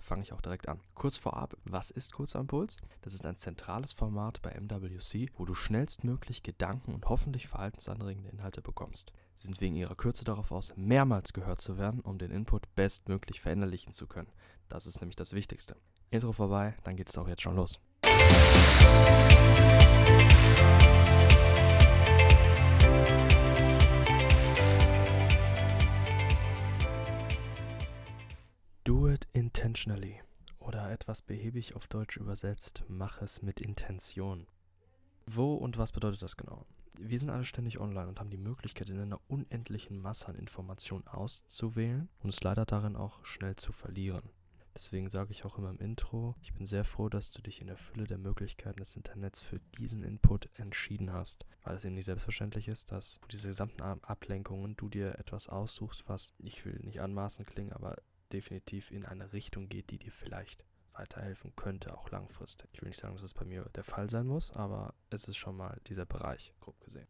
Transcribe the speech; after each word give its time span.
fange 0.00 0.22
ich 0.22 0.32
auch 0.32 0.40
direkt 0.40 0.68
an. 0.68 0.80
Kurz 0.94 1.16
vorab, 1.16 1.56
was 1.64 1.90
ist 1.90 2.12
Kurzer 2.12 2.40
Impuls? 2.40 2.76
Das 3.02 3.14
ist 3.14 3.24
ein 3.26 3.36
zentrales 3.36 3.92
Format 3.92 4.42
bei 4.42 4.52
MWC, 4.52 5.30
wo 5.36 5.44
du 5.44 5.54
schnellstmöglich 5.54 6.42
Gedanken 6.42 6.94
und 6.94 7.08
hoffentlich 7.08 7.48
verhaltensanregende 7.48 8.30
Inhalte 8.30 8.62
bekommst. 8.62 9.12
Sie 9.34 9.46
sind 9.46 9.60
wegen 9.60 9.76
ihrer 9.76 9.94
Kürze 9.94 10.24
darauf 10.24 10.52
aus, 10.52 10.72
mehrmals 10.76 11.32
gehört 11.32 11.60
zu 11.60 11.78
werden, 11.78 12.00
um 12.00 12.18
den 12.18 12.30
Input 12.30 12.74
bestmöglich 12.74 13.40
verinnerlichen 13.40 13.92
zu 13.92 14.06
können. 14.06 14.32
Das 14.68 14.86
ist 14.86 15.00
nämlich 15.00 15.16
das 15.16 15.32
Wichtigste. 15.32 15.76
Intro 16.10 16.32
vorbei, 16.32 16.74
dann 16.84 16.96
geht 16.96 17.08
es 17.08 17.18
auch 17.18 17.28
jetzt 17.28 17.42
schon 17.42 17.56
los. 17.56 17.78
Do 22.90 23.29
intentionally. 29.32 30.20
Oder 30.58 30.90
etwas 30.90 31.22
behäbig 31.22 31.74
auf 31.74 31.88
Deutsch 31.88 32.16
übersetzt, 32.16 32.84
mach 32.88 33.22
es 33.22 33.42
mit 33.42 33.60
Intention. 33.60 34.46
Wo 35.26 35.54
und 35.54 35.78
was 35.78 35.92
bedeutet 35.92 36.22
das 36.22 36.36
genau? 36.36 36.66
Wir 36.98 37.18
sind 37.18 37.30
alle 37.30 37.44
ständig 37.44 37.80
online 37.80 38.08
und 38.08 38.20
haben 38.20 38.30
die 38.30 38.36
Möglichkeit, 38.36 38.90
in 38.90 39.00
einer 39.00 39.20
unendlichen 39.28 39.98
Masse 39.98 40.28
an 40.28 40.34
Informationen 40.34 41.06
auszuwählen 41.06 42.08
und 42.18 42.28
es 42.28 42.42
leider 42.42 42.66
darin 42.66 42.96
auch 42.96 43.24
schnell 43.24 43.56
zu 43.56 43.72
verlieren. 43.72 44.28
Deswegen 44.74 45.08
sage 45.08 45.32
ich 45.32 45.44
auch 45.44 45.58
immer 45.58 45.70
im 45.70 45.78
Intro, 45.78 46.36
ich 46.42 46.54
bin 46.54 46.66
sehr 46.66 46.84
froh, 46.84 47.08
dass 47.08 47.30
du 47.32 47.42
dich 47.42 47.60
in 47.60 47.66
der 47.66 47.76
Fülle 47.76 48.04
der 48.04 48.18
Möglichkeiten 48.18 48.78
des 48.78 48.94
Internets 48.94 49.40
für 49.40 49.60
diesen 49.78 50.04
Input 50.04 50.48
entschieden 50.58 51.12
hast, 51.12 51.44
weil 51.64 51.76
es 51.76 51.84
eben 51.84 51.96
nicht 51.96 52.04
selbstverständlich 52.04 52.68
ist, 52.68 52.92
dass 52.92 53.18
für 53.22 53.28
diese 53.28 53.48
gesamten 53.48 53.82
Ablenkungen 53.82 54.76
du 54.76 54.88
dir 54.88 55.18
etwas 55.18 55.48
aussuchst, 55.48 56.08
was, 56.08 56.34
ich 56.38 56.64
will 56.64 56.78
nicht 56.84 57.00
anmaßen 57.00 57.44
klingen, 57.46 57.72
aber 57.72 57.96
definitiv 58.32 58.90
in 58.90 59.04
eine 59.04 59.32
Richtung 59.32 59.68
geht, 59.68 59.90
die 59.90 59.98
dir 59.98 60.12
vielleicht 60.12 60.64
weiterhelfen 60.92 61.54
könnte, 61.56 61.96
auch 61.96 62.10
langfristig. 62.10 62.68
Ich 62.72 62.82
will 62.82 62.88
nicht 62.88 63.00
sagen, 63.00 63.14
dass 63.14 63.22
es 63.22 63.34
bei 63.34 63.44
mir 63.44 63.64
der 63.74 63.84
Fall 63.84 64.10
sein 64.10 64.26
muss, 64.26 64.50
aber 64.52 64.94
es 65.10 65.24
ist 65.28 65.36
schon 65.36 65.56
mal 65.56 65.80
dieser 65.86 66.06
Bereich, 66.06 66.52
grob 66.60 66.80
gesehen. 66.80 67.08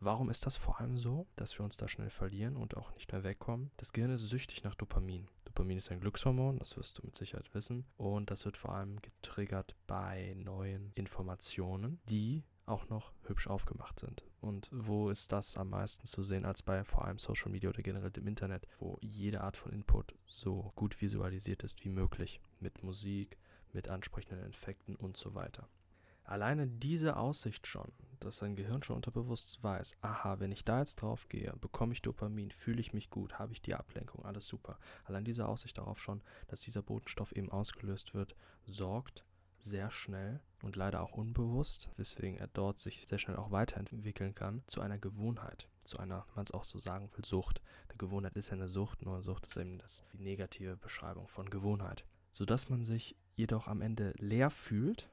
Warum 0.00 0.28
ist 0.28 0.44
das 0.44 0.56
vor 0.56 0.80
allem 0.80 0.98
so, 0.98 1.26
dass 1.36 1.58
wir 1.58 1.64
uns 1.64 1.76
da 1.76 1.88
schnell 1.88 2.10
verlieren 2.10 2.56
und 2.56 2.76
auch 2.76 2.92
nicht 2.94 3.10
mehr 3.12 3.24
wegkommen? 3.24 3.70
Das 3.78 3.92
Gehirn 3.92 4.10
ist 4.10 4.28
süchtig 4.28 4.62
nach 4.62 4.74
Dopamin. 4.74 5.26
Dopamin 5.46 5.78
ist 5.78 5.90
ein 5.90 6.00
Glückshormon, 6.00 6.58
das 6.58 6.76
wirst 6.76 6.98
du 6.98 7.02
mit 7.04 7.16
Sicherheit 7.16 7.52
wissen. 7.54 7.86
Und 7.96 8.30
das 8.30 8.44
wird 8.44 8.58
vor 8.58 8.74
allem 8.74 9.00
getriggert 9.00 9.74
bei 9.86 10.34
neuen 10.36 10.92
Informationen, 10.94 11.98
die 12.08 12.44
auch 12.66 12.88
noch 12.88 13.12
hübsch 13.22 13.46
aufgemacht 13.46 13.98
sind. 14.00 14.24
Und 14.40 14.68
wo 14.72 15.10
ist 15.10 15.32
das 15.32 15.56
am 15.56 15.70
meisten 15.70 16.06
zu 16.06 16.22
sehen 16.22 16.44
als 16.44 16.62
bei 16.62 16.84
vor 16.84 17.04
allem 17.04 17.18
Social 17.18 17.50
Media 17.50 17.70
oder 17.70 17.82
generell 17.82 18.10
dem 18.10 18.26
Internet, 18.26 18.66
wo 18.78 18.98
jede 19.00 19.40
Art 19.40 19.56
von 19.56 19.72
Input 19.72 20.14
so 20.26 20.72
gut 20.74 21.00
visualisiert 21.00 21.62
ist 21.62 21.84
wie 21.84 21.88
möglich, 21.88 22.40
mit 22.60 22.82
Musik, 22.82 23.38
mit 23.72 23.88
ansprechenden 23.88 24.50
Effekten 24.50 24.96
und 24.96 25.16
so 25.16 25.34
weiter. 25.34 25.68
Alleine 26.24 26.66
diese 26.66 27.16
Aussicht 27.16 27.68
schon, 27.68 27.92
dass 28.18 28.38
dein 28.38 28.56
Gehirn 28.56 28.82
schon 28.82 28.96
unterbewusst 28.96 29.62
weiß, 29.62 29.94
aha, 30.00 30.40
wenn 30.40 30.50
ich 30.50 30.64
da 30.64 30.80
jetzt 30.80 30.96
drauf 30.96 31.28
gehe, 31.28 31.54
bekomme 31.60 31.92
ich 31.92 32.02
Dopamin, 32.02 32.50
fühle 32.50 32.80
ich 32.80 32.92
mich 32.92 33.10
gut, 33.10 33.38
habe 33.38 33.52
ich 33.52 33.62
die 33.62 33.74
Ablenkung, 33.74 34.24
alles 34.24 34.48
super. 34.48 34.78
Allein 35.04 35.24
diese 35.24 35.46
Aussicht 35.46 35.78
darauf 35.78 36.00
schon, 36.00 36.22
dass 36.48 36.62
dieser 36.62 36.82
Botenstoff 36.82 37.30
eben 37.30 37.52
ausgelöst 37.52 38.14
wird, 38.14 38.34
sorgt 38.64 39.24
sehr 39.58 39.90
schnell 39.90 40.40
und 40.62 40.76
leider 40.76 41.02
auch 41.02 41.12
unbewusst, 41.12 41.90
weswegen 41.96 42.38
er 42.38 42.48
dort 42.48 42.80
sich 42.80 43.06
sehr 43.06 43.18
schnell 43.18 43.36
auch 43.36 43.50
weiterentwickeln 43.50 44.34
kann, 44.34 44.62
zu 44.66 44.80
einer 44.80 44.98
Gewohnheit, 44.98 45.68
zu 45.84 45.98
einer, 45.98 46.26
man 46.34 46.44
es 46.44 46.52
auch 46.52 46.64
so 46.64 46.78
sagen 46.78 47.10
will, 47.14 47.24
Sucht. 47.24 47.60
Eine 47.88 47.98
Gewohnheit 47.98 48.36
ist 48.36 48.48
ja 48.48 48.54
eine 48.54 48.68
Sucht, 48.68 49.02
nur 49.02 49.22
Sucht 49.22 49.46
ist 49.46 49.56
eben 49.56 49.78
das, 49.78 50.04
die 50.12 50.22
negative 50.22 50.76
Beschreibung 50.76 51.28
von 51.28 51.50
Gewohnheit. 51.50 52.04
Sodass 52.32 52.68
man 52.68 52.84
sich 52.84 53.16
jedoch 53.34 53.66
am 53.68 53.80
Ende 53.80 54.12
leer 54.18 54.50
fühlt. 54.50 55.08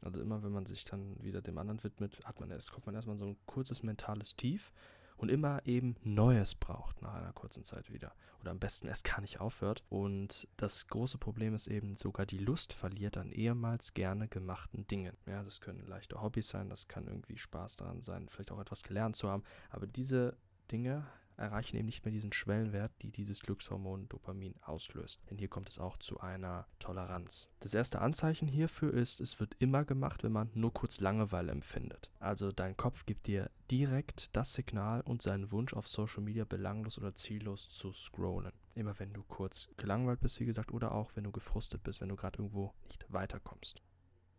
Also 0.00 0.20
immer 0.20 0.42
wenn 0.42 0.52
man 0.52 0.66
sich 0.66 0.84
dann 0.84 1.22
wieder 1.22 1.40
dem 1.40 1.56
anderen 1.58 1.82
widmet, 1.82 2.24
hat 2.24 2.40
man 2.40 2.50
erst, 2.50 2.72
kommt 2.72 2.86
man 2.86 2.94
erstmal 2.94 3.16
so 3.16 3.26
ein 3.26 3.36
kurzes 3.46 3.82
mentales 3.82 4.36
Tief 4.36 4.72
und 5.16 5.30
immer 5.30 5.64
eben 5.66 5.96
Neues 6.02 6.54
braucht 6.54 7.02
nach 7.02 7.14
einer 7.14 7.32
kurzen 7.32 7.64
Zeit 7.64 7.92
wieder. 7.92 8.12
Oder 8.40 8.50
am 8.50 8.58
besten 8.58 8.88
erst 8.88 9.04
gar 9.04 9.20
nicht 9.20 9.40
aufhört. 9.40 9.82
Und 9.88 10.48
das 10.56 10.86
große 10.88 11.18
Problem 11.18 11.54
ist 11.54 11.66
eben 11.66 11.96
sogar 11.96 12.26
die 12.26 12.38
Lust 12.38 12.72
verliert 12.72 13.16
an 13.16 13.30
ehemals 13.30 13.94
gerne 13.94 14.28
gemachten 14.28 14.86
Dingen. 14.86 15.16
Ja, 15.26 15.42
das 15.42 15.60
können 15.60 15.86
leichte 15.86 16.20
Hobbys 16.20 16.48
sein, 16.48 16.68
das 16.68 16.88
kann 16.88 17.06
irgendwie 17.06 17.38
Spaß 17.38 17.76
daran 17.76 18.02
sein, 18.02 18.28
vielleicht 18.28 18.52
auch 18.52 18.60
etwas 18.60 18.82
gelernt 18.82 19.16
zu 19.16 19.30
haben. 19.30 19.44
Aber 19.70 19.86
diese 19.86 20.36
Dinge 20.70 21.06
erreichen 21.36 21.76
eben 21.76 21.86
nicht 21.86 22.04
mehr 22.04 22.12
diesen 22.12 22.32
Schwellenwert, 22.32 22.92
die 23.02 23.10
dieses 23.10 23.40
Glückshormon 23.40 24.08
Dopamin 24.08 24.54
auslöst. 24.62 25.20
Denn 25.30 25.38
hier 25.38 25.48
kommt 25.48 25.68
es 25.68 25.78
auch 25.78 25.96
zu 25.98 26.20
einer 26.20 26.66
Toleranz. 26.78 27.50
Das 27.60 27.74
erste 27.74 28.00
Anzeichen 28.00 28.48
hierfür 28.48 28.92
ist, 28.92 29.20
es 29.20 29.40
wird 29.40 29.54
immer 29.58 29.84
gemacht, 29.84 30.22
wenn 30.24 30.32
man 30.32 30.50
nur 30.54 30.72
kurz 30.72 31.00
Langeweile 31.00 31.52
empfindet. 31.52 32.10
Also 32.20 32.52
dein 32.52 32.76
Kopf 32.76 33.06
gibt 33.06 33.26
dir 33.26 33.50
direkt 33.70 34.34
das 34.36 34.52
Signal 34.52 35.00
und 35.02 35.22
seinen 35.22 35.50
Wunsch 35.50 35.74
auf 35.74 35.88
Social 35.88 36.22
Media 36.22 36.44
belanglos 36.44 36.98
oder 36.98 37.14
ziellos 37.14 37.68
zu 37.68 37.92
scrollen. 37.92 38.52
Immer 38.74 38.98
wenn 38.98 39.12
du 39.12 39.22
kurz 39.22 39.68
gelangweilt 39.76 40.20
bist, 40.20 40.40
wie 40.40 40.46
gesagt, 40.46 40.72
oder 40.72 40.92
auch 40.92 41.12
wenn 41.14 41.24
du 41.24 41.30
gefrustet 41.30 41.82
bist, 41.82 42.00
wenn 42.00 42.08
du 42.08 42.16
gerade 42.16 42.38
irgendwo 42.38 42.74
nicht 42.88 43.04
weiterkommst. 43.08 43.82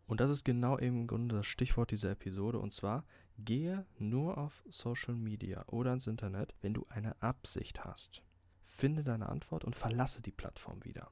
Und 0.06 0.20
das 0.20 0.30
ist 0.30 0.44
genau 0.44 0.78
eben 0.78 1.00
im 1.02 1.06
Grunde 1.06 1.36
das 1.36 1.46
Stichwort 1.46 1.90
dieser 1.90 2.10
Episode. 2.10 2.58
Und 2.58 2.72
zwar, 2.72 3.04
gehe 3.38 3.86
nur 3.98 4.38
auf 4.38 4.62
Social 4.68 5.14
Media 5.14 5.64
oder 5.66 5.92
ins 5.92 6.06
Internet, 6.06 6.54
wenn 6.60 6.74
du 6.74 6.86
eine 6.88 7.20
Absicht 7.20 7.84
hast. 7.84 8.22
Finde 8.62 9.02
deine 9.02 9.28
Antwort 9.28 9.64
und 9.64 9.74
verlasse 9.74 10.22
die 10.22 10.32
Plattform 10.32 10.84
wieder. 10.84 11.10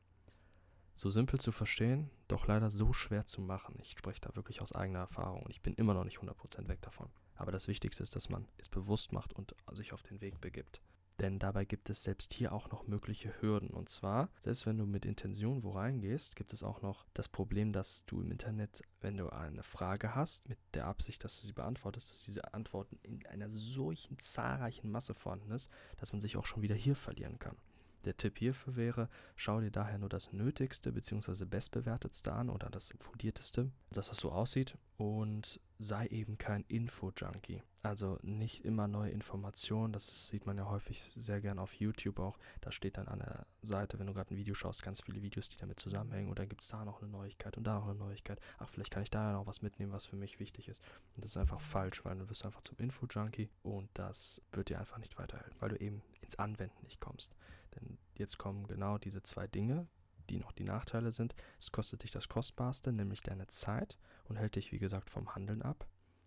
So 0.95 1.11
simpel 1.11 1.41
zu 1.41 1.51
verstehen, 1.51 2.11
doch 2.29 2.47
leider 2.47 2.71
so 2.71 2.93
schwer 2.93 3.27
zu 3.27 3.41
machen. 3.41 3.75
Ich 3.81 3.91
spreche 3.99 4.21
da 4.21 4.37
wirklich 4.37 4.61
aus 4.63 4.73
eigener 4.73 5.01
Erfahrung 5.01 5.43
und 5.43 5.51
ich 5.51 5.61
bin 5.61 5.75
immer 5.75 5.93
noch 5.93 6.05
nicht 6.05 6.19
100% 6.19 6.69
weg 6.69 6.83
davon. 6.83 7.11
Aber 7.35 7.51
das 7.51 7.67
Wichtigste 7.67 8.05
ist, 8.05 8.15
dass 8.15 8.29
man 8.29 8.47
es 8.59 8.69
bewusst 8.69 9.13
macht 9.13 9.33
und 9.33 9.57
sich 9.73 9.93
auf 9.93 10.03
den 10.03 10.21
Weg 10.21 10.41
begibt. 10.41 10.81
Denn 11.21 11.39
dabei 11.39 11.65
gibt 11.65 11.91
es 11.91 12.03
selbst 12.03 12.33
hier 12.35 12.53
auch 12.53 12.71
noch 12.71 12.89
mögliche 12.89 13.41
Hürden. 13.41 13.71
Und 13.71 13.89
zwar, 13.89 14.31
selbst 14.41 14.67
wenn 14.67 14.79
du 14.79 14.85
mit 14.85 15.07
Intention 15.07 15.63
wo 15.63 15.71
reingehst, 15.71 16.35
gibt 16.35 16.53
es 16.53 16.63
auch 16.63 16.83
noch 16.83 17.07
das 17.15 17.29
Problem, 17.29 17.73
dass 17.73 18.05
du 18.07 18.21
im 18.21 18.33
Internet, 18.33 18.83
wenn 19.01 19.17
du 19.17 19.29
eine 19.29 19.63
Frage 19.63 20.15
hast, 20.15 20.49
mit 20.49 20.59
der 20.75 20.87
Absicht, 20.87 21.23
dass 21.23 21.41
du 21.41 21.47
sie 21.47 21.53
beantwortest, 21.53 22.11
dass 22.11 22.25
diese 22.25 22.53
Antworten 22.53 22.99
in 23.03 23.25
einer 23.27 23.49
solchen 23.49 24.19
zahlreichen 24.19 24.91
Masse 24.91 25.15
vorhanden 25.15 25.53
ist, 25.53 25.71
dass 25.99 26.13
man 26.13 26.21
sich 26.21 26.37
auch 26.37 26.47
schon 26.47 26.63
wieder 26.63 26.75
hier 26.75 26.97
verlieren 26.97 27.39
kann. 27.39 27.57
Der 28.05 28.17
Tipp 28.17 28.39
hierfür 28.39 28.77
wäre, 28.77 29.09
schau 29.35 29.61
dir 29.61 29.71
daher 29.71 29.99
nur 29.99 30.09
das 30.09 30.33
Nötigste 30.33 30.93
bzw. 30.93 31.45
bestbewertetste 31.45 32.33
an 32.33 32.51
oder 32.51 32.69
das 32.71 32.95
fundierteste, 32.99 33.71
dass 33.91 34.09
das 34.09 34.19
so 34.19 34.31
aussieht 34.31 34.77
und 34.97 35.61
sei 35.79 36.07
eben 36.07 36.39
kein 36.39 36.65
Info-Junkie. 36.69 37.63
Also 37.83 38.19
nicht 38.23 38.65
immer 38.65 38.89
neue 38.89 39.11
Informationen, 39.11 39.93
das 39.93 40.29
sieht 40.29 40.47
man 40.47 40.57
ja 40.57 40.71
häufig 40.71 41.03
sehr 41.17 41.43
gern 41.43 41.59
auf 41.59 41.75
YouTube 41.75 42.19
auch. 42.19 42.39
Da 42.63 42.73
steht 42.73 42.97
dann 42.97 43.09
an 43.09 43.19
der 43.19 43.47
Seite, 43.61 43.99
wenn 43.99 44.07
du 44.07 44.15
gerade 44.15 44.35
ein 44.35 44.39
Video 44.39 44.55
schaust, 44.55 44.83
ganz 44.83 45.03
viele 45.03 45.21
Videos, 45.21 45.51
die 45.51 45.59
damit 45.59 45.81
zusammenhängen. 45.81 46.31
Und 46.31 46.39
dann 46.39 46.49
gibt 46.49 46.63
es 46.63 46.69
da 46.69 46.83
noch 46.87 47.03
eine 47.03 47.11
Neuigkeit 47.11 47.59
und 47.59 47.65
da 47.65 47.75
noch 47.75 47.89
eine 47.89 47.99
Neuigkeit. 47.99 48.41
Ach, 48.59 48.71
vielleicht 48.71 48.91
kann 48.91 49.03
ich 49.03 49.11
da 49.11 49.33
noch 49.33 49.47
was 49.47 49.61
mitnehmen, 49.61 49.93
was 49.93 50.07
für 50.07 50.17
mich 50.17 50.41
wichtig 50.41 50.69
ist. 50.69 50.83
Und 51.15 51.25
das 51.25 51.33
ist 51.33 51.37
einfach 51.37 51.61
falsch, 51.61 52.05
weil 52.07 52.17
du 52.17 52.29
wirst 52.31 52.47
einfach 52.47 52.63
zum 52.63 52.79
Info-Junkie 52.79 53.51
und 53.63 53.91
das 53.93 54.41
wird 54.53 54.71
dir 54.71 54.79
einfach 54.81 54.97
nicht 54.99 55.19
weiterhelfen, 55.19 55.61
weil 55.61 55.71
du 55.71 55.77
eben 55.77 56.01
ins 56.23 56.39
Anwenden 56.39 56.85
nicht 56.85 57.01
kommst. 57.01 57.35
Denn 57.77 57.99
jetzt 58.15 58.39
kommen 58.39 58.67
genau 58.67 58.99
diese 58.99 59.23
zwei 59.23 59.47
Dinge, 59.47 59.89
die 60.31 60.39
noch 60.39 60.53
die 60.53 60.65
Nachteile 60.65 61.13
sind. 61.13 61.35
Es 61.59 61.73
kostet 61.73 62.03
dich 62.03 62.11
das 62.11 62.29
Kostbarste, 62.29 62.93
nämlich 62.93 63.23
deine 63.23 63.47
Zeit 63.49 63.99
und 64.25 64.37
hält 64.37 64.57
dich, 64.57 64.73
wie 64.73 64.79
gesagt, 64.79 65.11
vom 65.11 65.35
Handeln 65.35 65.63
ab. 65.63 65.87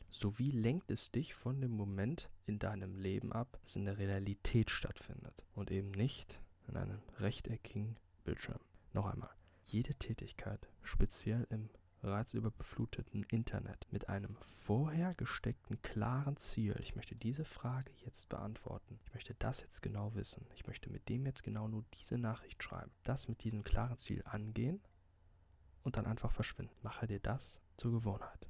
Sowie 0.09 0.51
lenkt 0.51 0.89
es 0.91 1.11
dich 1.11 1.33
von 1.33 1.59
dem 1.59 1.71
Moment 1.71 2.29
in 2.45 2.59
deinem 2.59 2.95
Leben 2.95 3.33
ab, 3.33 3.59
das 3.63 3.75
in 3.75 3.85
der 3.85 3.97
Realität 3.97 4.69
stattfindet 4.69 5.43
und 5.53 5.69
eben 5.69 5.91
nicht 5.91 6.39
in 6.67 6.77
einem 6.77 7.01
rechteckigen 7.19 7.97
Bildschirm. 8.23 8.59
Noch 8.93 9.05
einmal, 9.05 9.29
jede 9.65 9.95
Tätigkeit, 9.95 10.69
speziell 10.81 11.45
im 11.49 11.69
reizüberbefluteten 12.03 13.23
Internet 13.23 13.87
mit 13.91 14.09
einem 14.09 14.37
vorher 14.41 15.13
gesteckten 15.15 15.81
klaren 15.81 16.37
Ziel. 16.37 16.75
Ich 16.79 16.95
möchte 16.95 17.15
diese 17.15 17.45
Frage 17.45 17.91
jetzt 18.05 18.29
beantworten. 18.29 18.99
Ich 19.05 19.13
möchte 19.13 19.35
das 19.35 19.61
jetzt 19.61 19.81
genau 19.81 20.13
wissen. 20.15 20.45
Ich 20.55 20.67
möchte 20.67 20.89
mit 20.89 21.09
dem 21.09 21.25
jetzt 21.25 21.43
genau 21.43 21.67
nur 21.67 21.83
diese 21.93 22.17
Nachricht 22.17 22.61
schreiben. 22.63 22.91
Das 23.03 23.27
mit 23.27 23.43
diesem 23.43 23.63
klaren 23.63 23.97
Ziel 23.97 24.23
angehen 24.25 24.81
und 25.83 25.97
dann 25.97 26.05
einfach 26.05 26.31
verschwinden. 26.31 26.75
Mache 26.83 27.07
dir 27.07 27.19
das 27.19 27.59
zur 27.77 27.91
Gewohnheit. 27.91 28.47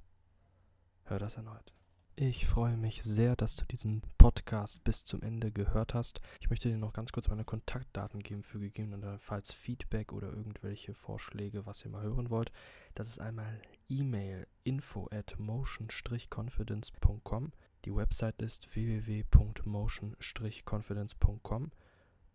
Hör 1.06 1.20
das 1.20 1.38
erneut. 1.38 1.74
Ich 2.20 2.48
freue 2.48 2.78
mich 2.78 3.04
sehr, 3.04 3.36
dass 3.36 3.56
du 3.56 3.64
diesen 3.66 4.02
Podcast 4.18 4.84
bis 4.84 5.06
zum 5.06 5.22
Ende 5.22 5.52
gehört 5.52 5.94
hast. 5.94 6.20
Ich 6.40 6.50
möchte 6.50 6.68
dir 6.68 6.80
noch 6.80 6.92
ganz 6.92 7.12
kurz 7.12 7.28
meine 7.28 7.46
Kontaktdaten 7.46 8.24
geben 8.24 8.42
für 8.42 8.58
gegebenenfalls 8.58 9.52
Feedback 9.52 10.12
oder 10.12 10.34
irgendwelche 10.34 10.96
Vorschläge, 10.96 11.68
was 11.68 11.86
ihr 11.86 11.92
mal 11.92 12.02
hören 12.02 12.32
wollt. 12.32 12.52
Das 12.96 13.08
ist 13.08 13.20
einmal 13.20 13.62
E-Mail 13.88 14.48
info 14.64 15.08
at 15.12 15.38
motion-confidence.com. 15.38 17.52
Die 17.86 17.96
Website 17.96 18.42
ist 18.42 18.76
www.motion-confidence.com 18.76 21.72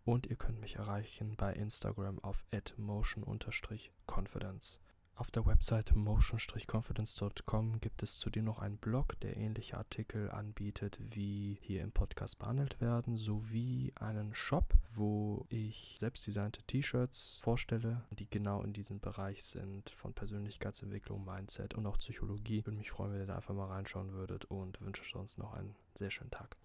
und 0.05 0.27
ihr 0.27 0.37
könnt 0.37 0.61
mich 0.61 0.77
erreichen 0.77 1.35
bei 1.35 1.51
Instagram 1.51 2.19
auf 2.19 2.45
motion-confidence. 2.77 4.79
Auf 5.15 5.29
der 5.29 5.45
Website 5.45 5.95
motion-confidence.com 5.95 7.79
gibt 7.79 8.01
es 8.01 8.17
zudem 8.17 8.45
noch 8.45 8.57
einen 8.57 8.77
Blog, 8.77 9.19
der 9.19 9.37
ähnliche 9.37 9.77
Artikel 9.77 10.31
anbietet, 10.31 10.97
wie 10.99 11.59
hier 11.61 11.83
im 11.83 11.91
Podcast 11.91 12.39
behandelt 12.39 12.81
werden, 12.81 13.15
sowie 13.15 13.93
einen 13.95 14.33
Shop, 14.33 14.73
wo 14.95 15.45
ich 15.49 15.97
selbstdesignte 15.99 16.63
T-Shirts 16.63 17.41
vorstelle, 17.43 18.03
die 18.09 18.27
genau 18.27 18.63
in 18.63 18.73
diesem 18.73 18.99
Bereich 18.99 19.43
sind 19.43 19.91
von 19.91 20.13
Persönlichkeitsentwicklung, 20.13 21.23
Mindset 21.23 21.75
und 21.75 21.85
auch 21.85 21.99
Psychologie. 21.99 22.59
Ich 22.59 22.65
würde 22.65 22.79
mich 22.79 22.89
freuen, 22.89 23.13
wenn 23.13 23.19
ihr 23.19 23.27
da 23.27 23.35
einfach 23.35 23.53
mal 23.53 23.67
reinschauen 23.67 24.13
würdet 24.13 24.45
und 24.45 24.81
wünsche 24.81 25.03
sonst 25.03 25.37
noch 25.37 25.53
einen 25.53 25.75
sehr 25.93 26.09
schönen 26.09 26.31
Tag. 26.31 26.57